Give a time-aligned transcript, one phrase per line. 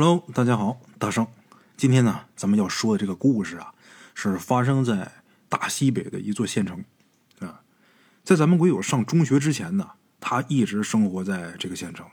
[0.00, 1.26] Hello，大家好，大圣。
[1.76, 3.74] 今天呢，咱们要说的这个故事啊，
[4.14, 5.10] 是发生在
[5.48, 6.84] 大西北的一座县城
[7.40, 7.62] 啊。
[8.22, 9.90] 在咱们鬼友上中学之前呢，
[10.20, 12.06] 他一直生活在这个县城。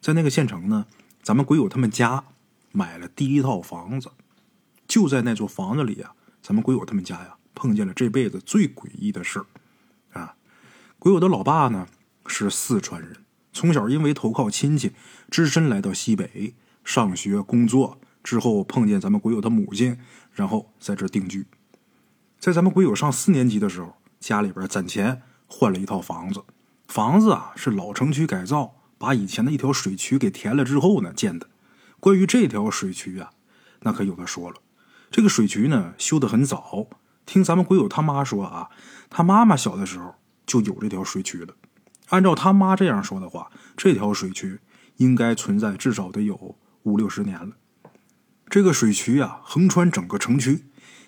[0.00, 0.84] 在那个县城呢，
[1.22, 2.24] 咱们鬼友他们家
[2.72, 4.10] 买了第一套房子。
[4.88, 9.46] 就在那座房子里啊，咱们鬼友他们家呀，碰见了这辈子最诡异的事儿
[10.18, 10.34] 啊。
[10.98, 11.86] 鬼友的老爸呢
[12.26, 13.18] 是四川人，
[13.52, 14.90] 从小因为投靠亲戚，
[15.30, 16.56] 只身来到西北。
[16.84, 19.98] 上学、工作之后碰见咱们鬼友的母亲，
[20.32, 21.46] 然后在这定居。
[22.38, 26.42] 在咱们鬼友上四年级的时候，家里边攒钱换了一套房子。
[26.88, 31.48] 房子啊是老城区改造，把以前的一条水渠给填了之后呢建的。
[32.00, 33.30] 关于这条水渠啊，
[33.82, 34.56] 那可有的说了。
[35.10, 36.88] 这个水渠呢修得很早，
[37.24, 38.68] 听咱们鬼友他妈说啊，
[39.08, 41.54] 他妈妈小的时候就有这条水渠了。
[42.08, 44.58] 按照他妈这样说的话，这条水渠
[44.96, 46.56] 应该存在至少得有。
[46.84, 47.52] 五六十年了，
[48.48, 50.64] 这个水渠啊，横穿整个城区，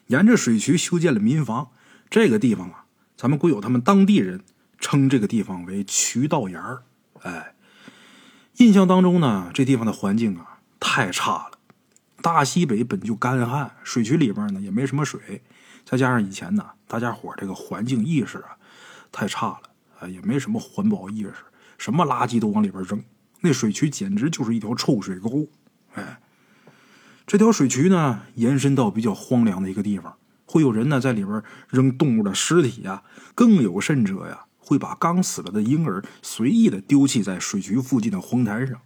[0.06, 1.70] 沿着水渠修建了民房。
[2.08, 2.84] 这个地方啊，
[3.16, 4.42] 咱们鬼友他们当地人
[4.78, 6.82] 称这个地方为渠道沿儿。
[7.22, 7.54] 哎，
[8.58, 11.58] 印象当中呢，这地方的环境啊太差了。
[12.22, 15.42] 大西北本就干旱，水渠里边呢也没什么水，
[15.84, 18.56] 再加上以前呢，大家伙这个环境意识啊
[19.10, 19.60] 太差了
[19.98, 21.34] 啊，也没什么环保意识，
[21.76, 23.02] 什么垃圾都往里边扔，
[23.40, 25.48] 那水渠简直就是一条臭水沟。
[25.94, 26.20] 哎，
[27.26, 33.02] 这条水渠呢，延伸到比较荒凉的一个地方，会有人呢在里边扔动物的尸体呀，
[33.34, 38.80] 更有甚者呀，会把刚死了的婴儿随意的丢弃在水渠附近的荒滩上。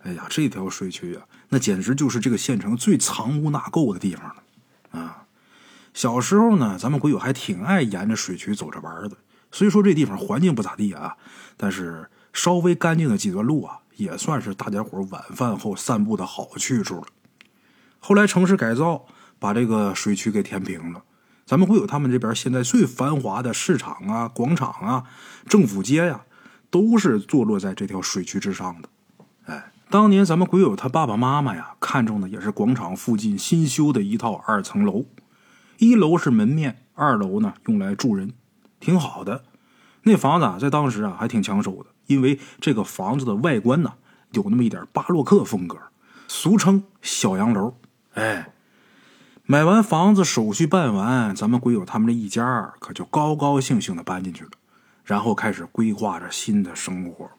[0.00, 5.24] 哎呀，这条水渠啊，那简直就是这个县城最藏污纳垢的地方了啊！
[5.92, 9.16] 小时候呢，咱们鬼友还挺爱沿着水渠走着玩的。
[9.50, 11.16] 虽说这地方环境不咋地啊，
[11.56, 13.78] 但是稍微干净的几段路啊。
[13.96, 17.06] 也算是大家伙晚饭后散步的好去处了。
[17.98, 19.06] 后来城市改造，
[19.38, 21.02] 把这个水渠给填平了。
[21.44, 25.04] 咱们会有他们这边现在最繁华的市场啊、广场啊、
[25.48, 26.22] 政府街呀，
[26.70, 28.88] 都是坐落在这条水渠之上的。
[29.44, 35.06] 哎，当年咱们鬼友他爸爸妈妈呀，看中的也是广场附近新修的一套二层楼，
[35.78, 38.32] 一楼是门面，二楼呢用来住人，
[38.80, 39.44] 挺好的。
[40.02, 41.90] 那房子啊，在当时啊还挺抢手的。
[42.06, 43.94] 因为这个房子的外观呢，
[44.32, 45.78] 有那么一点巴洛克风格，
[46.28, 47.76] 俗称小洋楼。
[48.14, 48.52] 哎，
[49.44, 54.50] 买完房子，手续办完，咱们鬼友他们这一家可就高高兴兴的搬进去了，
[55.04, 57.30] 然后开始规划着新的生活，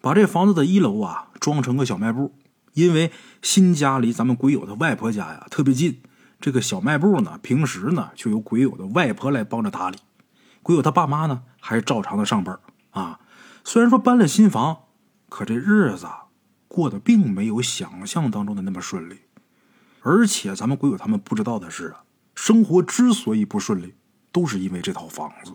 [0.00, 2.34] 把这房子的一楼啊装成个小卖部。
[2.74, 3.12] 因为
[3.42, 6.00] 新家离咱们鬼友的外婆家呀特别近，
[6.40, 9.98] 这个小卖部呢，平时呢就由鬼友的外婆来帮着打理，
[10.62, 12.58] 鬼友他爸妈呢还是照常的上班
[12.92, 13.20] 啊。
[13.64, 14.84] 虽然说搬了新房，
[15.28, 16.06] 可这日子
[16.68, 19.20] 过得并没有想象当中的那么顺利。
[20.00, 21.94] 而且咱们鬼友他们不知道的是，
[22.34, 23.94] 生活之所以不顺利，
[24.32, 25.52] 都是因为这套房子。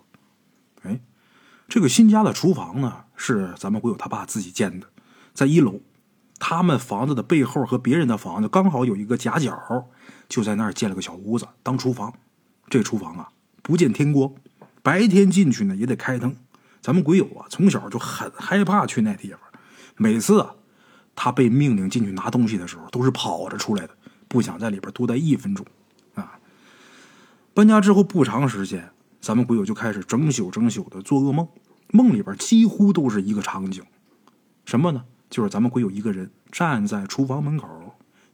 [0.83, 1.01] 哎，
[1.67, 4.87] 这个新家的厨房呢，是咱们鬼友他爸自己建的，
[5.33, 5.81] 在一楼。
[6.39, 9.89] 他们房子的背后和别人的房子刚好有一个夹角，
[10.29, 12.13] 就在那儿建了个小屋子当厨房。
[12.69, 13.29] 这厨房啊，
[13.63, 14.31] 不见天光，
[14.83, 16.35] 白天进去呢也得开灯。
[16.87, 19.39] 咱们鬼友啊，从小就很害怕去那地方。
[19.97, 20.55] 每次啊，
[21.17, 23.89] 他被命令进去拿东西的时候，都是跑着出来的，
[24.29, 25.65] 不想在里边多待一分钟。
[26.15, 26.39] 啊，
[27.53, 28.89] 搬家之后不长时间，
[29.19, 31.45] 咱们鬼友就开始整宿整宿的做噩梦，
[31.91, 33.83] 梦里边几乎都是一个场景，
[34.63, 35.03] 什么呢？
[35.29, 37.67] 就是咱们鬼友一个人站在厨房门口，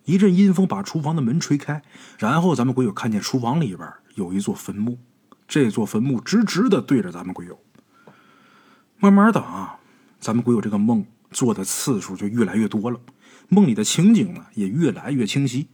[0.05, 1.81] 一阵阴风把厨房的门吹开，
[2.19, 4.99] 然后咱们鬼友看见厨房里边有一座坟墓，
[5.47, 7.59] 这座坟墓直直的对着咱们鬼友。
[9.03, 9.81] 慢慢的啊，
[10.21, 12.97] 咱们鬼友这个梦做的次数就越来越多了，
[13.49, 15.67] 梦里的情景呢也越来越清晰。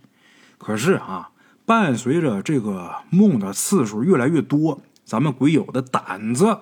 [0.58, 1.30] 可是啊，
[1.64, 6.62] 伴随着这个梦的次数越来越多，咱们鬼友的胆子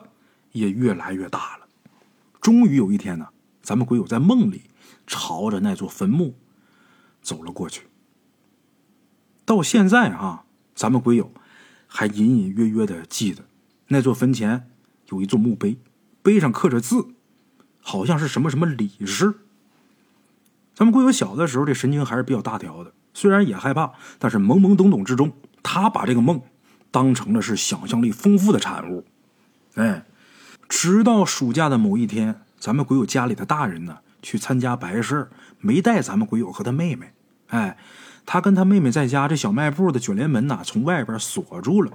[0.52, 1.68] 也越来越大了。
[2.42, 3.30] 终于有一天呢，
[3.62, 4.64] 咱们鬼友在梦里
[5.06, 6.36] 朝着那座坟墓
[7.22, 7.84] 走了过去。
[9.46, 10.44] 到现在啊，
[10.75, 11.31] 咱们鬼友
[11.88, 13.46] 还隐隐约约的记得
[13.88, 14.70] 那座坟前
[15.12, 15.78] 有一座墓碑。
[16.27, 17.06] 碑上刻着字，
[17.79, 19.33] 好像是什么什么李氏。
[20.75, 25.31] 咱们鬼友小的时候，这神经还是比较大条的，虽然也害怕，但是懵懵懂懂之中，
[25.63, 26.41] 他把这个梦
[26.91, 29.06] 当成了是想象力丰富的产物。
[29.75, 30.06] 哎，
[30.68, 35.29] 直到暑假的某一天，咱们鬼友家里的大人呢去参加白事
[35.62, 37.13] 没带咱们鬼友和他妹妹。
[37.47, 37.77] 哎，
[38.25, 41.94] 他跟他妹妹在家，这小卖部的卷帘门呐从外边锁住了，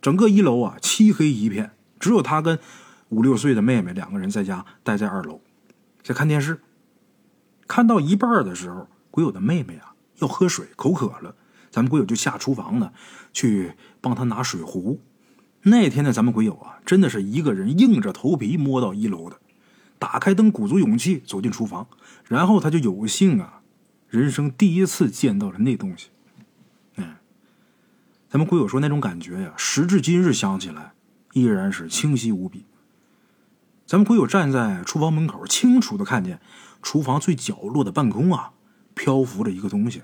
[0.00, 2.58] 整个一楼啊漆黑一片，只有他跟。
[3.10, 5.40] 五六岁的妹妹两个人在家待在二楼，
[6.02, 6.60] 在看电视。
[7.68, 11.34] 看到一半的时候，鬼友的妹妹啊要喝水，口渴了，
[11.70, 12.92] 咱们鬼友就下厨房呢，
[13.32, 15.00] 去帮他拿水壶。
[15.62, 19.40] 那天呢，咱们鬼友啊，真的是一个人硬着头皮摸到一楼的，
[19.98, 21.88] 打开灯，鼓足勇气走进厨房，
[22.28, 23.62] 然后他就有幸啊，
[24.08, 26.10] 人生第一次见到了那东西。
[26.96, 27.16] 嗯，
[28.28, 30.92] 咱们鬼友说那种感觉呀，时至今日想起来，
[31.32, 32.64] 依然是清晰无比。
[33.86, 36.40] 咱们鬼友站在厨房门口，清楚的看见
[36.82, 38.50] 厨房最角落的半空啊，
[38.94, 40.02] 漂浮着一个东西。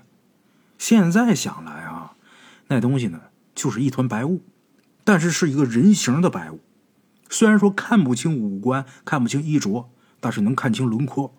[0.77, 2.15] 现在想来啊，
[2.67, 3.19] 那东西呢，
[3.53, 4.41] 就是一团白雾。
[5.03, 6.61] 但是是一个人形的白雾，
[7.29, 9.89] 虽然说看不清五官，看不清衣着，
[10.21, 11.35] 但是能看清轮廓。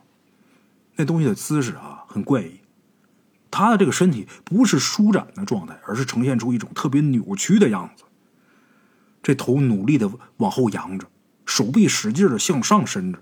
[0.97, 2.61] 那东西的姿势啊，很怪异。
[3.51, 8.05] 他的这个身体不是舒展的状态，而是呈现出一种特别扭曲的样子。
[9.23, 11.07] 这头努力的往后仰着，
[11.47, 13.19] 手臂使劲的向上伸着。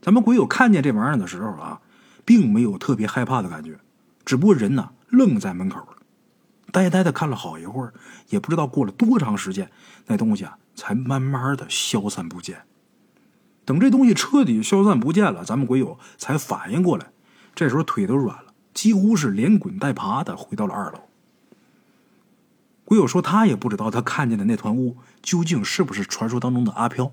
[0.00, 1.80] 咱们鬼友看见这玩意儿的时候啊，
[2.24, 3.78] 并没有特别害怕的感觉，
[4.24, 5.86] 只不过人呢愣在门口。
[6.72, 7.94] 呆呆的看了好一会儿，
[8.28, 9.70] 也不知道过了多长时间，
[10.06, 12.62] 那东西啊才慢慢的消散不见。
[13.64, 17.10] 等这东西彻底消散不见了，咱们鬼友才反应过来，
[17.54, 21.00] 这时候腿都软了，几乎是连滚带爬的回到了二楼。
[22.86, 27.12] 鬼友说他也不知道他看见的那团雾究竟是不是传说当中的阿飘，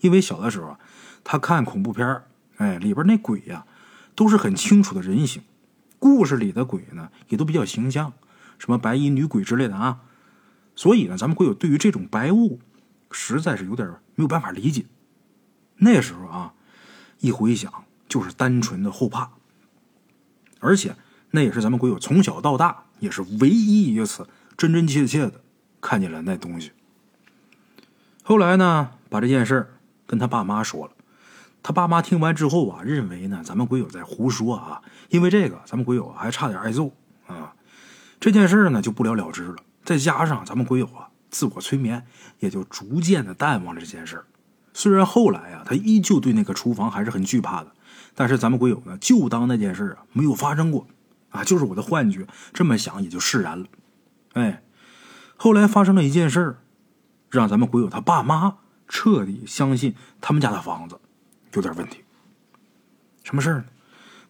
[0.00, 0.78] 因为小的时候啊，
[1.22, 2.22] 他看恐怖片
[2.56, 3.66] 哎，里边那鬼呀
[4.14, 5.42] 都是很清楚的人形，
[5.98, 8.14] 故事里的鬼呢也都比较形象。
[8.58, 10.00] 什么白衣女鬼之类的啊，
[10.74, 12.58] 所以呢，咱们鬼友对于这种白雾，
[13.10, 14.86] 实在是有点没有办法理解。
[15.76, 16.54] 那时候啊，
[17.18, 19.32] 一回想就是单纯的后怕，
[20.60, 20.96] 而且
[21.32, 24.26] 那也是咱们鬼友从小到大也是唯一一次
[24.62, 25.40] 真真切切的
[25.80, 26.70] 看见了那东西。
[28.22, 29.74] 后来呢，把这件事
[30.06, 30.92] 跟他爸妈说了，
[31.64, 36.92] 他爸妈听完之后啊，认为呢咱们鬼友在胡说啊，因为这个咱们鬼友还差点挨揍
[37.26, 37.52] 啊。
[38.20, 42.06] 这件事呢就不了了之了，再加上咱们鬼友啊自我催眠，
[42.38, 44.24] 也就逐渐的淡忘了这件事
[44.72, 47.72] 虽然后来啊他依旧对那个厨房还是很惧怕的，
[48.14, 50.86] 但是咱们鬼友呢就当那件事啊没有发生过，
[51.30, 53.66] 啊就是我的幻觉，这么想也就释然了。
[54.34, 54.62] 哎，
[55.36, 56.56] 后来发生了一件事
[57.30, 58.56] 让咱们鬼友他爸妈
[58.88, 60.98] 彻底相信他们家的房子
[61.54, 62.04] 有点问题。
[63.22, 63.64] 什么事呢？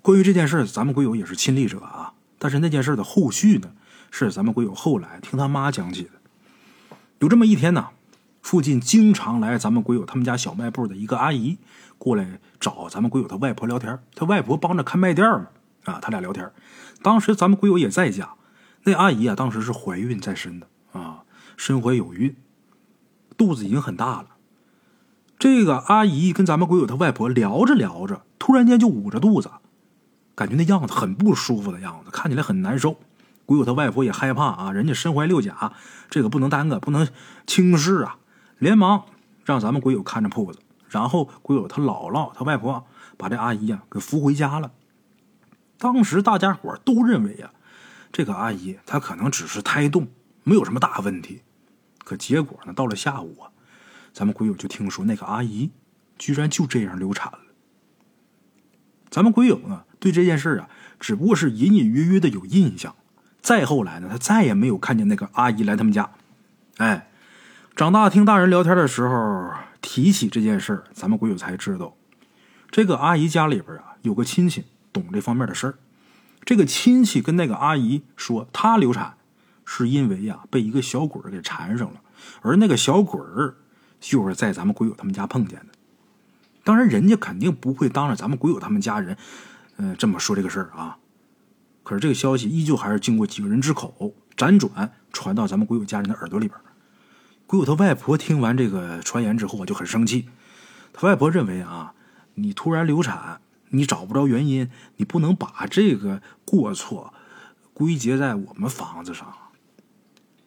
[0.03, 3.73] 关于这件事咱们鬼友也是亲历者啊，但是那件事的后续呢？
[4.11, 6.11] 是咱们鬼友后来听他妈讲起的。
[7.21, 7.89] 有这么一天呢，
[8.43, 11.57] 附近经常来咱们鬼友他们家小卖部的一个阿姨
[11.97, 13.99] 过来找咱们鬼友他外婆聊天。
[14.15, 15.47] 他外婆帮着看卖店嘛，
[15.85, 16.51] 啊，他俩聊天。
[17.01, 18.35] 当时咱们鬼友也在家，
[18.85, 21.23] 那阿姨啊，当时是怀孕在身的啊，
[21.57, 22.35] 身怀有孕，
[23.37, 24.27] 肚子已经很大了。
[25.39, 29.51] 这个阿姨跟咱们鬼友他外婆聊着聊着，突然间就捂着肚子，
[30.35, 32.97] 感觉那样子很不舒服的样子，看起来很难受。
[33.45, 35.73] 鬼友他外婆也害怕啊，人家身怀六甲，
[36.09, 37.09] 这个不能耽搁，不能
[37.47, 38.19] 轻视啊！
[38.59, 39.05] 连忙
[39.45, 42.87] 让咱们鬼友看着铺子，然后鬼友他姥姥、他外婆
[43.17, 44.71] 把这阿姨呀给扶回家了。
[45.77, 47.51] 当时大家伙都认为呀，
[48.13, 50.07] 这个阿姨她可能只是胎动，
[50.45, 51.43] 没有什么大问题。
[52.05, 53.51] 可结果呢，到了下午啊，
[54.13, 55.71] 咱们鬼友就听说那个阿姨
[56.19, 57.39] 居然就这样流产了。
[59.09, 60.69] 咱们鬼友呢，对这件事啊，
[61.01, 62.95] 只不过是隐隐约约的有印象。
[63.41, 66.11] 再后来呢，他再也没有看见那个阿姨来他们家。
[66.79, 67.11] 哎，
[67.75, 71.97] 长大听大人聊天的时候提起这件事儿，咱们鬼友才知道，
[72.71, 75.75] 这个阿姨家里边啊有个亲戚懂这方面的事儿。
[76.53, 79.17] 这个亲戚跟那个阿姨说，她流产
[79.65, 82.03] 是因为呀被一个小鬼给缠上了，
[82.43, 83.19] 而那个小鬼
[83.99, 85.69] 就是在咱们鬼友他们家碰见的。
[86.63, 89.17] 当然，人家肯定不会当着咱们鬼友他们家人，
[89.79, 90.99] 嗯，这么说这个事儿啊。
[91.83, 96.61] 可是这个消息依旧还是经过几个人之口辗转传到咱们鬼友家人的耳朵里边。
[97.47, 100.29] 鬼友他外婆听完这个传言之后啊，就很生气。
[100.93, 101.95] 他外婆认为啊，
[102.35, 103.41] 你突然流产，
[103.73, 107.13] 你找不着原因，你不能把这个过错
[107.75, 109.35] 归结在我们房子上。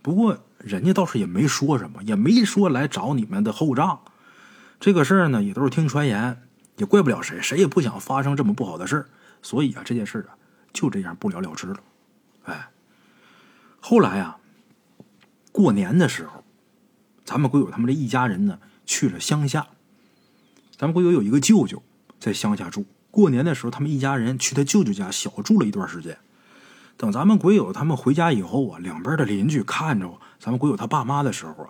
[0.01, 3.99] 不过人家倒是也没说什么，也没说来找你们的后账。
[4.79, 6.41] 这个事儿呢，也都是听传言，
[6.77, 9.09] 也怪不了谁，谁也不想发生这么不好的事儿。
[9.41, 10.37] 所以啊，这件事啊。
[10.75, 11.77] 就这样不了了之了，
[12.43, 12.69] 哎，
[13.79, 14.37] 后来啊，
[15.53, 16.43] 过年的时候，
[17.23, 19.65] 咱们鬼友他们这一家人呢去了乡下。
[20.75, 21.81] 咱们鬼友有一个舅舅
[22.19, 22.85] 在乡下住，
[23.15, 26.17] 过年的时候，他们一家人去他舅舅家小住了一段时间。
[26.97, 31.69] 等咱们鬼友他们回家以后啊，两边的邻居看着咱们鬼友他爸妈的时候啊，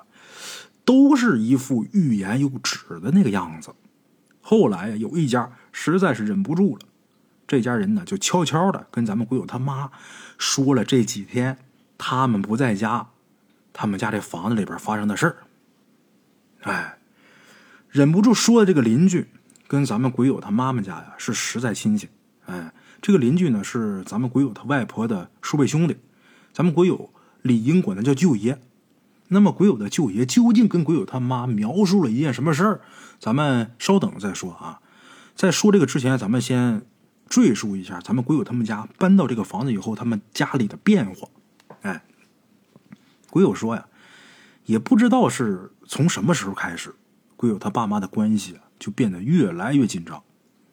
[0.84, 3.70] 都是一副欲言又止的那个样子。
[4.42, 6.82] 后来呀，有一家实在是忍不住了。
[7.46, 9.92] 这家人呢就悄悄的跟咱们鬼友他妈
[10.40, 11.60] 说了这几天
[11.96, 13.10] 他们不在家，
[13.72, 15.36] 他们家这房子里边发生的事儿。
[16.64, 16.98] 哎，
[17.92, 19.28] 忍不住说的这个邻居
[19.68, 22.10] 跟咱们鬼友他妈妈家呀是实在亲戚。
[22.46, 25.98] 哎，这个邻居呢是咱们鬼友他外婆的叔辈兄弟，
[26.54, 27.10] 咱们鬼友
[27.42, 28.62] 理应管他叫舅爷。
[29.30, 32.82] 那么鬼友的舅爷究竟跟鬼友他妈描述了一件什么事儿？
[33.20, 34.80] 咱们稍等再说啊。
[35.36, 36.86] 在说这个之前，咱们先
[37.28, 41.28] 赘述一下咱们鬼友他们家搬到这个房子以后，他们家里的变化。
[41.82, 42.04] 哎，
[43.32, 43.88] 鬼友说呀，
[44.66, 46.94] 也不知道是从什么时候开始，
[47.36, 50.22] 鬼友他爸妈的关系就变得越来越紧张。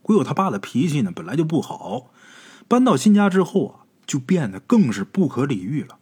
[0.03, 2.11] 鬼友他爸的脾气呢本来就不好，
[2.69, 5.97] 搬到新家之后啊就变得更是不可理喻了。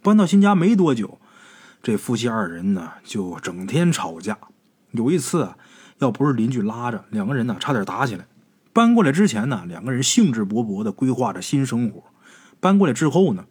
[0.00, 1.18] 搬到新家没多久，
[1.82, 4.38] 这夫妻二人呢就整天吵架。
[4.92, 5.58] 有一次啊。
[5.98, 8.26] 要不是邻居拉着，两个人呢差点打起来。
[8.72, 12.02] 搬过来之前呢，两个人兴致勃勃的规划着新生活；
[12.58, 13.44] 搬过来之后呢，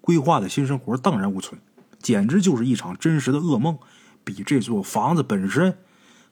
[0.00, 1.60] 规划的新生活荡然无存，
[1.98, 3.76] 简直就是一场真实的噩梦，
[4.22, 5.76] 比这座房子本身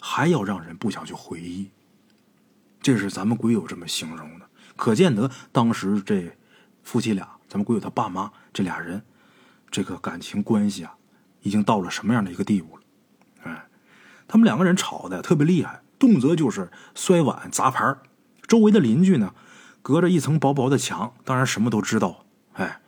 [0.06, 1.70] 还要让人不想去回忆。
[2.82, 4.46] 这是咱们鬼友这么形容的，
[4.76, 6.37] 可见得当时这
[6.82, 9.02] 夫妻俩，咱们鬼友他爸妈这俩人，
[9.70, 10.94] 这个感情关系啊，
[11.40, 12.82] 已经到了什么样的一个地步了。
[13.44, 13.64] 哎
[14.28, 17.99] 他们两个人吵的特别厉害，动辄就是摔碗砸盘
[18.46, 19.34] 周围的邻居呢，
[19.80, 22.26] 隔着一层薄薄的墙，当然什么都知道。
[22.52, 22.82] 哎，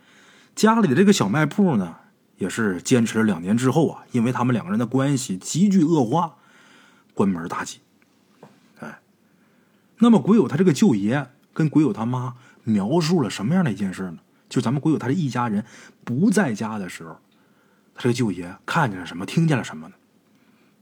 [0.54, 1.96] 家里的这个小卖部呢，
[2.36, 6.36] 也是坚持了两年之后啊，因为他们两个人的关系急剧恶化，
[7.16, 7.80] 关门大吉。
[8.80, 9.00] 哎，
[10.00, 14.18] 那么鬼友他这个舅爷跟鬼友他妈描述了什么样的一件事呢？
[14.50, 15.64] 就咱们鬼友他这一家人
[16.04, 17.18] 不在家的时候，
[17.94, 19.94] 他这个舅爷看见了什么，听见了什么呢？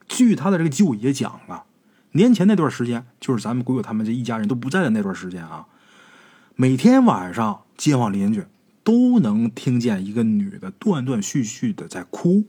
[0.09, 1.65] 据他的这个舅爷讲啊，
[2.13, 5.67] 年前那段时间，就是咱们鬼友他们这一家人都不在的那段时间啊，
[6.57, 8.45] 每天晚上街坊邻居
[8.83, 12.45] 都能听见一个女的断断续续的在哭，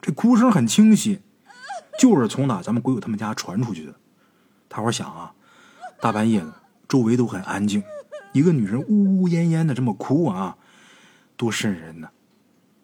[0.00, 1.20] 这哭声很清晰，
[1.98, 3.94] 就是从哪咱们鬼友他们家传出去的。
[4.68, 5.34] 大伙想啊，
[6.00, 6.54] 大半夜的，
[6.88, 7.82] 周围都很安静，
[8.32, 10.56] 一个女人呜呜咽咽的这么哭啊，
[11.36, 12.08] 多瘆人呢！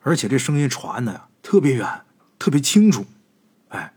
[0.02, 2.02] 而且这声音传的呀，特别远，
[2.38, 3.06] 特别清楚。
[3.68, 3.92] 哎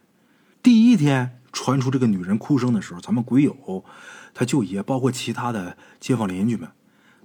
[0.63, 3.83] 第一天传出这个女人哭声的时候，咱们鬼友
[4.33, 6.69] 他舅爷，包括其他的街坊邻居们，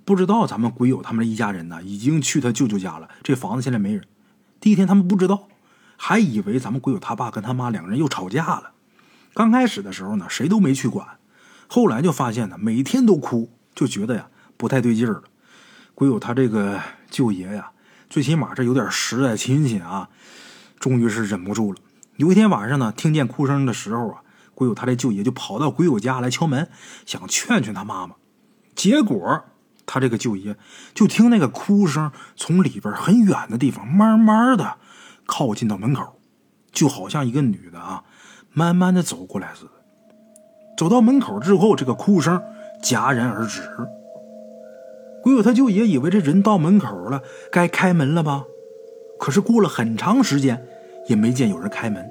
[0.05, 3.09] 不知道咱们鬼友他们一家人呢已经去他舅舅家了。
[3.23, 4.05] 这房子现在没人。
[4.59, 5.49] 第一天他们不知道，
[5.97, 8.73] 还以为咱们鬼友他爸跟他妈两个人又吵架了。
[9.35, 11.07] 刚开始的时候呢，谁都没去管。
[11.67, 15.23] 后来就发现呢，每天都哭，就觉得呀不太对劲儿了。
[15.95, 17.71] 鬼友他这个舅爷呀，
[18.09, 20.09] 最起码这有点实在亲戚啊，
[20.79, 21.79] 终于是忍不住了。
[22.17, 24.21] 有一天晚上呢，听见哭声的时候啊，
[24.55, 26.69] 鬼友他这舅爷就跑到鬼友家来敲门，
[27.05, 28.15] 想劝劝他妈妈。
[28.75, 29.45] 结果
[29.87, 30.57] 他这个舅爷
[30.95, 34.79] 就听那个哭声从里边很远的地方慢慢的
[35.27, 36.19] 靠近到门口，
[36.73, 38.05] 就好像一个女的啊，
[38.53, 39.71] 慢慢的走过来似的。
[40.79, 42.41] 走到门口之后，这个哭声
[42.83, 43.63] 戛然而止。
[45.23, 48.45] 鬼友他舅爷以为这人到门口了，该开门了吧？
[49.19, 50.67] 可是过了很长时间。
[51.09, 52.11] 也没见有人开门，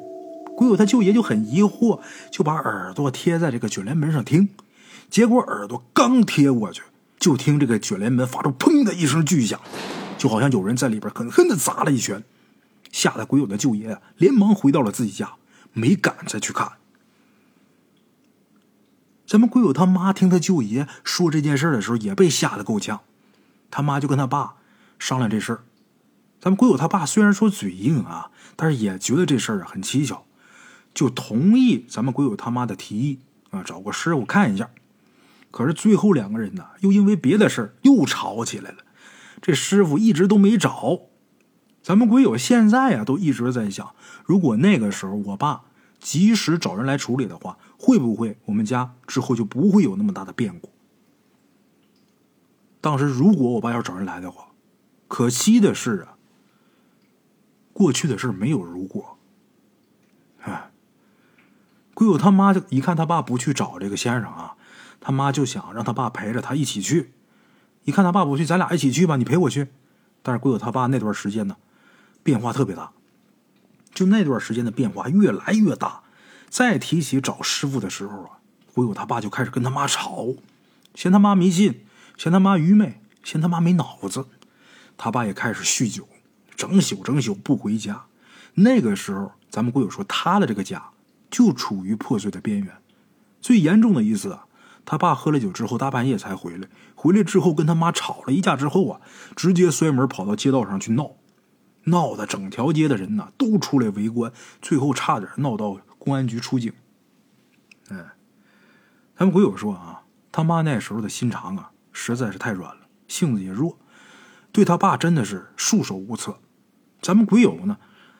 [0.55, 1.99] 鬼友他舅爷就很疑惑，
[2.31, 4.47] 就把耳朵贴在这个卷帘门上听。
[5.09, 6.81] 结果耳朵刚贴过去，
[7.19, 9.59] 就听这个卷帘门发出“砰”的一声巨响，
[10.17, 12.23] 就好像有人在里边狠狠的砸了一拳，
[12.95, 15.33] 吓得鬼友的舅爷连忙回到了自己家，
[15.73, 16.77] 没敢再去看。
[19.27, 23.01] 咱们鬼友他妈听他舅爷说这件事的时候，也被吓得够呛，
[23.69, 24.55] 他妈就跟他爸
[24.97, 25.63] 商量这事儿。
[26.39, 30.23] 咱们鬼友他爸虽然说嘴硬啊，但是也觉得这事儿啊很蹊跷，
[30.93, 34.69] 就同意咱们鬼友他妈的提议啊，找个师傅看一下。
[35.51, 38.77] 可是最后两个人呢，又因为别的事儿又吵起来了。
[39.41, 41.01] 这师傅一直都没找。
[41.85, 43.93] 咱们鬼友现在啊，都一直在想，
[44.25, 45.65] 如果那个时候我爸
[45.99, 50.71] 及时找人来处理的话，会不会我们家之后就不会有那么大的变故？
[52.81, 54.47] 当时如果我爸要找人来的话，
[55.07, 56.17] 可惜的是啊。
[57.71, 59.19] 过去的事没有如果。
[60.41, 60.71] 哎，
[61.93, 64.55] 鬼友他妈就一看他爸不去找这个先生啊，
[64.99, 67.13] 他妈就想让他爸陪着他一起去。
[67.83, 69.67] 一看他爸不去，咱俩一起去吧，你陪我去。
[70.23, 71.55] 但是鬼友他爸那段时间呢，
[72.25, 72.91] 变化特别大。
[73.93, 76.01] 就那段时间的变化越来越大。
[76.49, 78.39] 再提起找师傅的时候啊，
[78.73, 80.35] 鬼友他爸就开始跟他妈吵，
[80.93, 81.85] 嫌他妈迷信，
[82.17, 84.25] 嫌他妈愚昧，嫌他妈没脑子。
[84.97, 86.07] 他爸也开始酗酒。
[86.55, 88.05] 整宿整宿不回家，
[88.53, 90.91] 那个时候，咱们鬼友说他的这个家
[91.29, 92.73] 就处于破碎的边缘。
[93.41, 94.45] 最严重的一次啊，
[94.85, 96.69] 他爸喝了酒之后，大半夜才回来。
[96.95, 99.01] 回来之后跟他妈吵了一架之后啊，
[99.35, 101.11] 直接摔门跑到街道上去闹，
[101.85, 106.71] 闹得整条街的人呐都出来围观，最后差点闹到公安局出警。
[107.89, 107.97] 哎，
[109.17, 113.77] 咱们鬼友说啊，他妈那时候的心肠啊实在是太软了，性子也弱，
[114.51, 116.39] 对他爸真的是束手无策。
[117.01, 117.77] 咱们鬼友呢，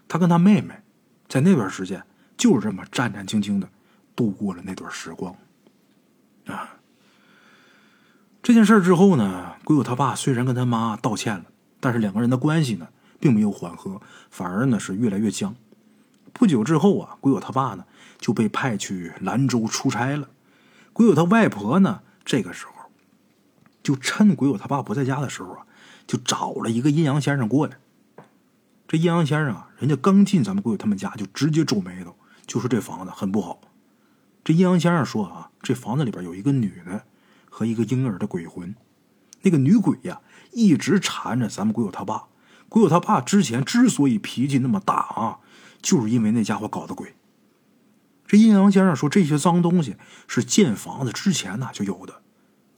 [0.08, 0.82] 他跟他妹妹
[1.28, 2.06] 在那段时间
[2.38, 3.68] 就是这么战战兢兢的
[4.16, 5.36] 度过了那段时光。
[6.46, 6.78] 啊，
[8.44, 11.46] 这件事之后呢，鬼友他爸虽然跟他妈道歉了，
[11.80, 12.88] 但是两个人的关系呢，
[13.26, 15.56] 并没有缓和，反而呢是越来越僵。
[16.32, 17.84] 不久之后啊，鬼友他爸呢
[18.20, 20.30] 就被派去兰州出差了。
[20.94, 22.74] 鬼友他外婆呢，这个时候
[23.82, 25.66] 就趁鬼友他爸不在家的时候啊，
[26.06, 27.80] 就找了一个阴阳先生过来。
[28.88, 32.16] 这阴阳先生啊，人家刚进咱们鬼友他们家，就直接皱眉头，
[32.46, 33.60] 就说这房子很不好。
[34.44, 37.04] 这阴阳先生说啊，这房子里边有一个女的
[37.50, 38.76] 和一个婴儿的鬼魂，
[39.42, 42.26] 那个女鬼呀一直缠着咱们鬼友他爸。
[42.70, 45.40] 鬼友他爸之前之所以脾气那么大啊，
[45.82, 47.16] 就是因为那家伙搞的鬼。
[48.28, 49.96] 这阴阳先生说，这些脏东西
[50.28, 52.22] 是建房子之前呢就有的，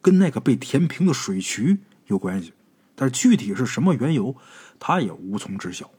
[0.01, 2.53] 跟那个被填平的水渠有关系，
[2.95, 4.35] 但是具体是什么缘由，
[4.77, 5.89] 他也无从知晓。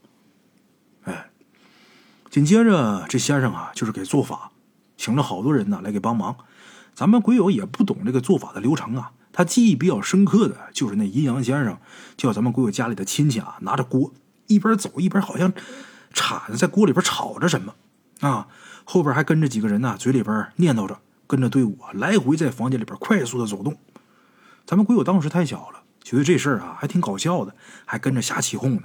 [1.05, 1.31] 哎，
[2.31, 4.53] 紧接着这先生啊，就是给做法。
[4.97, 6.37] 请了好多人呢来给帮忙，
[6.93, 9.13] 咱们鬼友也不懂这个做法的流程啊。
[9.33, 11.79] 他记忆比较深刻的就是那阴阳先生
[12.17, 14.13] 叫咱们鬼友家里的亲戚啊拿着锅
[14.47, 15.53] 一边走一边好像
[16.13, 17.75] 铲子在锅里边炒着什么
[18.21, 18.49] 啊，
[18.85, 23.77] 后边还跟着几个人呢，嘴里边念叨着，跟着队伍啊来回在房间里边快速的走动。
[24.67, 27.55] 咱们鬼友当时太小了，觉得这事儿啊还挺搞笑的，
[27.85, 28.83] 还跟着瞎起哄呢。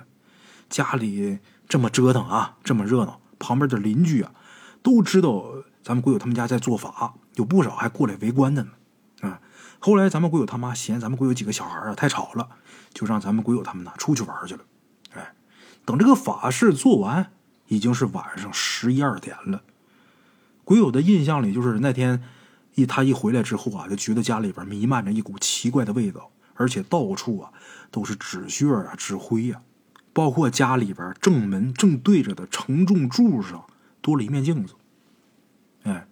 [0.69, 4.31] 家里这么折腾啊，这么热闹，旁边的邻居啊
[4.81, 5.45] 都知道。
[5.81, 8.69] 咱们鬼友他们家在做法，有不少还过来围观的呢。
[9.85, 12.47] 后来咱们鬼友他妈嫌咱们鬼友几个小孩啊太吵了，
[12.93, 14.61] 就让咱们鬼友他们呢出去玩去了。
[15.11, 15.33] 哎，
[15.83, 17.33] 等这个法事做完，
[17.67, 19.61] 已经是晚上十一二点了。
[20.63, 22.23] 鬼友的印象里，就是那天
[22.75, 27.51] 一他一回来之后啊，就觉得家里边弥漫着一股奇怪的味道，而且到处啊
[27.91, 29.61] 都是纸屑啊、纸灰呀，
[30.13, 33.65] 包括家里边正门正对着的承重柱上
[33.99, 34.75] 多了一面镜子。
[35.83, 36.07] 哎，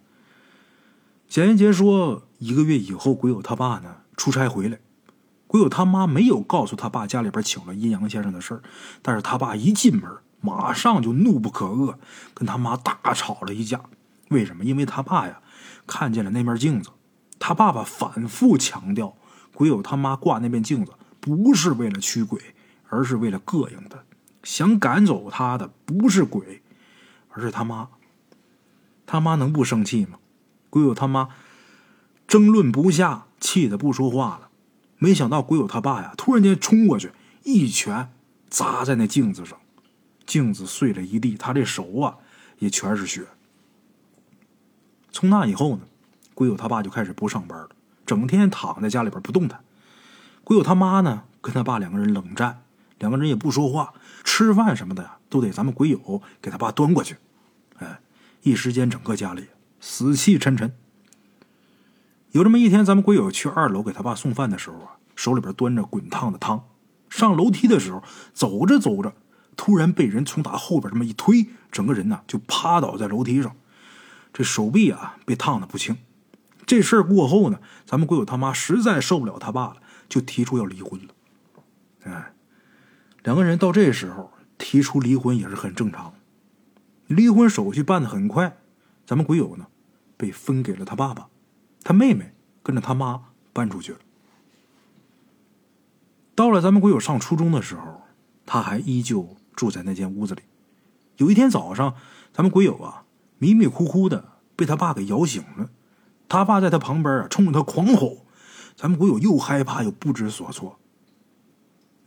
[1.30, 4.80] 简言杰说，一个月以后，鬼友他爸呢出差回来，
[5.46, 8.64] 鬼友他妈没有告诉他爸家里边请了阴阳先生的事儿，
[9.04, 11.98] 但是他爸一进门，马上就怒不可遏，
[12.34, 13.82] 跟他妈大吵了一架。
[14.30, 14.66] 为什么？
[14.66, 15.40] 因为他爸呀
[15.86, 16.90] 看见了那面镜子，
[17.38, 19.16] 他爸爸反复强调，
[19.54, 22.42] 鬼友他妈挂那面镜子不是为了驱鬼，
[22.90, 24.00] 而是为了膈应他，
[24.42, 26.64] 想赶走他的不是鬼，
[27.30, 27.90] 而是他妈。
[29.06, 30.18] 他妈能不生气吗？
[30.72, 31.30] 鬼友他妈
[32.32, 34.48] 争论不下，气得不说话了。
[34.98, 37.12] 没想到鬼友他爸呀，突然间冲过去，
[37.44, 38.10] 一拳
[38.50, 39.60] 砸在那镜子上，
[40.26, 42.15] 镜子碎了一地，他这手啊
[42.60, 43.26] 也全是血。
[45.12, 45.82] 从那以后呢，
[46.34, 47.72] 鬼友他爸就开始不上班了，
[48.06, 49.62] 整天躺在家里边不动弹。
[50.46, 52.63] 鬼友他妈呢，跟他爸两个人冷战，
[53.00, 57.17] 两个人也不说话，吃饭什么的呀，都得咱们鬼友给他爸端过去。
[57.80, 58.00] 哎。
[58.44, 59.50] 一时间，整个家里
[59.82, 60.74] 死气沉沉。
[62.32, 66.65] 有这么一天，咱们鬼友去二楼给他爸送饭的时候啊，手里边端着滚烫的汤。
[67.10, 68.02] 上楼梯的时候，
[68.34, 69.13] 走着走着，
[69.58, 73.54] 突然被人从他后边这么一推，整个人呢就趴倒在楼梯上，
[74.32, 75.98] 这手臂啊被烫的不轻。
[76.65, 81.13] 这事儿过后呢，咱们鬼友他妈实在受不了他爸了，就提出要离婚了。
[82.04, 82.34] 哎，
[83.24, 86.13] 两个人到这时候提出离婚也是很正常。
[87.08, 88.56] 离婚手续办的很快，
[89.06, 89.67] 咱们鬼友呢，
[90.15, 91.28] 被分给了他爸爸，
[91.84, 94.00] 他妹妹跟着他妈搬出去了。
[96.36, 98.02] 到了咱们鬼友上初中的时候，
[98.46, 100.41] 他还依旧住在那间屋子里。
[101.17, 101.96] 有一天早上，
[102.34, 103.04] 咱们鬼友啊
[103.38, 104.24] 迷迷糊糊的
[104.56, 105.70] 被他爸给摇醒了，
[106.30, 108.26] 他爸在他旁边啊冲着他狂吼，
[108.76, 110.80] 咱们鬼友又害怕又不知所措。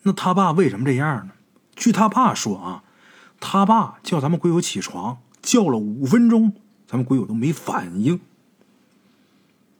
[0.02, 1.32] 那他爸为什么这样呢？
[1.74, 2.84] 据他爸说啊。
[3.40, 6.54] 他爸叫咱们鬼友起床，叫了五分钟，
[6.86, 8.18] 咱们鬼友都没反应。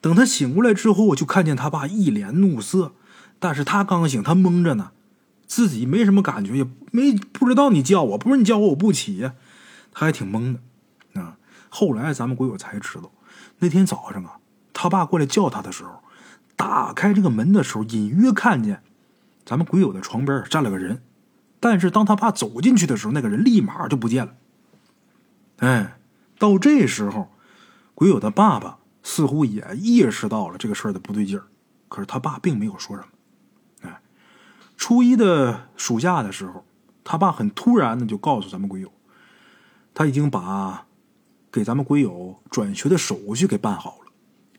[0.05, 2.93] 等他醒过来之后，我就看见他爸一脸怒色。
[3.38, 4.90] 但是他刚醒，他懵着呢，
[5.47, 9.33] 自己没什么感觉，也没不知道你叫我，不是你叫我我不起呀，
[9.93, 11.23] 他还挺懵的。
[11.23, 11.38] 啊，
[11.71, 13.11] 后来咱们鬼友才知道，
[13.61, 14.37] 那天早上啊，
[14.75, 16.03] 他爸过来叫他的时候，
[16.55, 18.83] 打开这个门的时候，隐约看见
[19.47, 21.03] 咱们鬼友的床边站了个人。
[21.61, 24.35] 但是当他爸走进去的时候，那个人立马就不见了。
[25.61, 25.97] 哎，
[26.38, 27.31] 到这时候，
[27.95, 31.45] 鬼友的爸爸似乎也意识到了这个事儿的不对劲儿，
[31.88, 33.09] 可是他爸并没有说什么。
[33.83, 34.01] 哎，
[34.77, 36.64] 初一的暑假的时候，
[37.05, 38.90] 他爸很突然的就告诉咱们鬼友，
[39.93, 40.87] 他已经把
[41.53, 44.12] 给咱们鬼友转学的手续给办好了，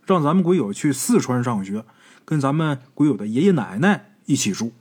[0.05, 1.83] 让咱们鬼友去四川上学，
[2.23, 4.71] 跟咱们鬼友的爷爷奶奶一起住。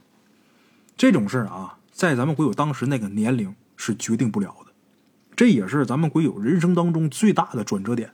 [0.97, 4.73] 这种事儿啊，在咱们鬼友当时那个年龄是决定不了的，
[5.35, 8.13] 这也是咱们鬼友人生当中最大的转折点。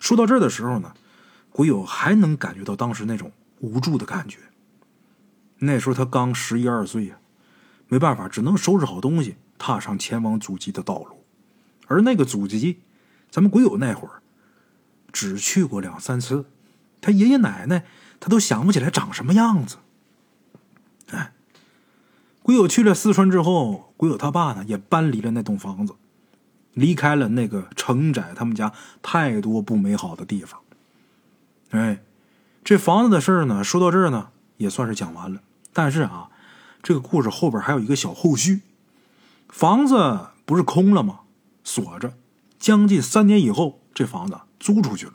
[0.00, 0.92] 说到这儿的时候呢，
[1.50, 4.38] 鬼友还能感觉到当时那种无助的感觉。
[5.58, 7.18] 那时候他刚十一二岁呀，
[7.86, 11.22] 没办法，只能收拾好东西，踏上前往祖籍的道路。
[11.86, 12.80] 而那个祖籍，
[13.30, 14.22] 咱们鬼友那会儿
[15.12, 16.46] 只去过两三次，
[17.00, 17.84] 他爷爷奶奶
[18.18, 19.76] 他都想不起来长什么样子。
[21.10, 21.32] 哎，
[22.42, 25.94] 鬼友去了四川之后，鬼友他爸呢也搬离了那栋房子。
[26.74, 30.60] 离开了那个承载他们家太多不美好的地方。
[31.70, 32.02] 哎，
[32.64, 35.40] 这房子的事儿呢，说到这儿呢，也算是讲完了。
[35.72, 36.30] 但是啊，
[36.82, 38.62] 这个故事后边还有一个小后续。
[39.48, 41.20] 房子不是空了吗？
[41.64, 42.14] 锁着。
[42.58, 45.14] 将近三年以后，这房子租出去了。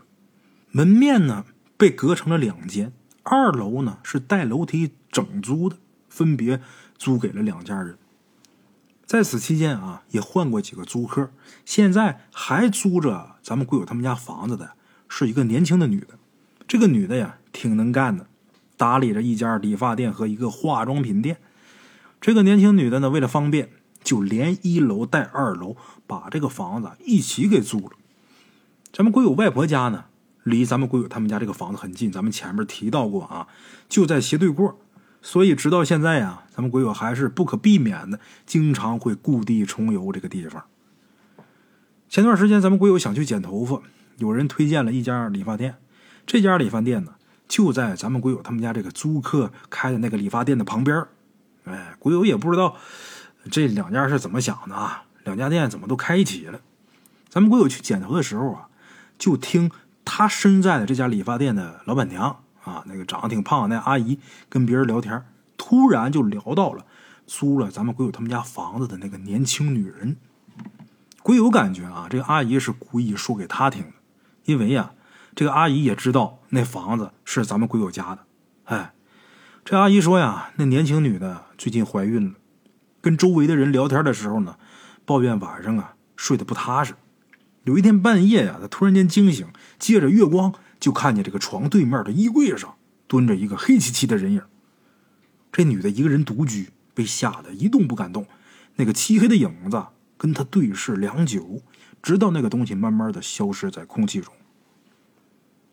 [0.72, 1.46] 门面呢
[1.78, 2.92] 被隔成了两间，
[3.24, 5.78] 二楼呢是带楼梯整租的，
[6.10, 6.62] 分别
[6.98, 7.98] 租给了两家人。
[9.06, 11.30] 在此期间啊，也换过几个租客。
[11.64, 14.72] 现在还租着咱们贵友他们家房子的，
[15.08, 16.18] 是一个年轻的女的。
[16.68, 18.28] 这个女的呀，挺能干的，
[18.76, 21.38] 打理着一家理发店和一个化妆品店。
[22.20, 23.70] 这个年轻女的呢，为了方便，
[24.04, 27.92] 就连一楼带二楼，把这个房子一起给租了。
[28.92, 30.06] 咱们贵友外婆家呢，
[30.42, 32.12] 离咱们贵友他们家这个房子很近。
[32.12, 33.48] 咱们前面提到过啊，
[33.88, 34.80] 就在斜对过。
[35.22, 40.64] 所以，直到现在呀，咱们鬼友还是不可避免的，经常会故地重游这个地方。
[42.08, 43.82] 前段时间，咱们鬼友想去剪头发，
[44.20, 45.76] 有人推荐了一家理发店。
[46.26, 47.16] 这家理发店呢，
[47.50, 51.06] 就在咱们鬼友他们家这个租客开的那个理发店的旁边。
[51.66, 52.78] 哎，鬼友也不知道
[53.52, 56.62] 这两家是怎么想的啊，两家店怎么都开一起了。
[57.28, 58.70] 咱们鬼友去剪头的时候啊，
[59.18, 59.70] 就听
[60.06, 62.40] 他身在的这家理发店的老板娘。
[62.64, 64.18] 啊，那个长得挺胖的那阿姨
[64.50, 65.24] 跟别人聊天，
[65.58, 66.86] 突然就聊到了
[67.26, 70.18] 租了咱们鬼友他们家房子的那个年轻女人。
[71.22, 73.94] 鬼友感觉啊，这个阿姨是故意说给他听的，
[74.46, 74.92] 因为呀，
[75.34, 78.26] 这个阿姨也知道那房子是咱们鬼友家的。
[78.66, 78.94] 哎，
[79.64, 82.34] 这阿姨说呀，那年轻女的最近怀孕了，
[83.02, 84.58] 跟周围的人聊天的时候呢，
[85.04, 86.94] 抱怨晚上啊睡得不踏实。
[87.64, 89.48] 有一天半夜呀，她突然间惊醒，
[89.80, 90.54] 借着月光。
[90.78, 92.76] 就看见这个床对面的衣柜上
[93.08, 94.42] 蹲着一个黑漆漆的人影。
[95.56, 98.28] 这女的一个人独居，被吓得一动不敢动。
[98.76, 99.82] 那个漆黑的影子
[100.18, 101.62] 跟她对视良久，
[102.04, 104.34] 直到那个东西慢慢的消失在空气中。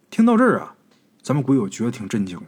[0.08, 0.76] 听到这儿啊，
[1.20, 2.46] 咱们鬼友觉得挺震惊的。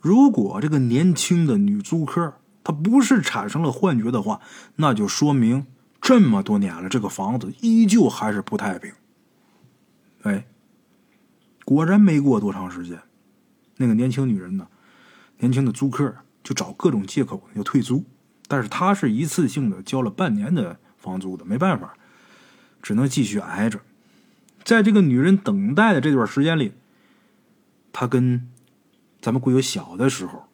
[0.00, 4.40] 如果这个年轻的女租客她不是产生了幻觉的话，
[4.76, 5.66] 那就说明
[6.00, 8.92] 这么多年了，这个房子依旧还是不太平。
[10.22, 10.46] 哎。
[11.64, 12.98] 果然没过多长时间，
[13.76, 14.68] 那个年轻女人呢，
[15.40, 16.14] 年轻的租客
[16.48, 18.06] 就找各种借口要退租，
[18.46, 21.92] 但是她是一次性的交了半年的房租的，没办法，
[22.80, 23.82] 只能继续挨着。
[24.64, 26.72] 在这个女人等待的这段时间里，
[27.92, 28.48] 他跟
[29.20, 30.48] 咱们鬼友小的时候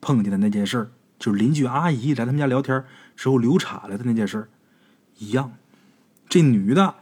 [0.00, 2.82] 碰见的那件事儿，就是邻居阿姨来他们家聊天
[3.14, 4.48] 之后流产了的那件事儿
[5.18, 5.52] 一样，
[6.26, 6.94] 这女的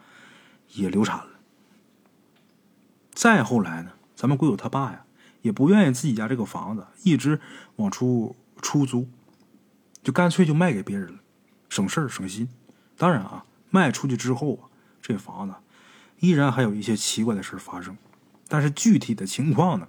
[0.72, 1.28] 也流产了。
[3.12, 5.04] 再后来呢，咱们鬼友他爸呀，
[5.46, 7.40] 也不愿意自己家这个房子一直
[7.76, 9.08] 往出出租，
[10.02, 11.20] 就干脆就卖给别人了，
[11.68, 12.48] 省事儿省心。
[12.96, 14.66] 当然啊，卖出去之后啊，
[15.00, 15.54] 这房子
[16.18, 17.96] 依然还有一些奇怪的事发生，
[18.48, 19.86] 但是具体的情况呢，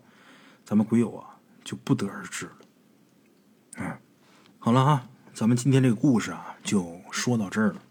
[0.63, 2.51] 咱们鬼友啊就不得而知了。
[3.77, 3.97] 嗯，
[4.59, 7.81] 好了哈，咱们今天这个故事啊就说到这儿了。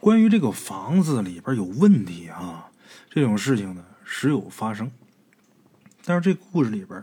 [0.00, 2.70] 关于这个房子里边有问题啊。
[3.10, 4.90] 这种事情呢，时有发生。
[6.04, 7.02] 但是这故事里边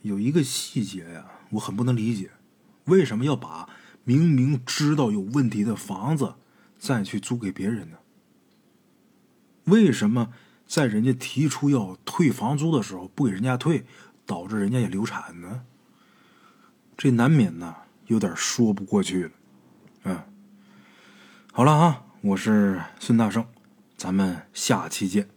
[0.00, 2.30] 有一个细节呀，我很不能理解，
[2.86, 3.68] 为什么要把
[4.04, 6.34] 明明知道有问题的房子
[6.78, 7.98] 再去租给别人呢？
[9.64, 10.32] 为什么
[10.66, 13.86] 在人家提出要退房租的时候不给人家退，
[14.26, 15.62] 导致人家也流产呢？
[16.96, 19.30] 这难免呢有点说不过去了。
[20.02, 20.20] 嗯，
[21.52, 23.46] 好了啊，我是孙大圣。
[23.96, 25.28] 咱们下期见。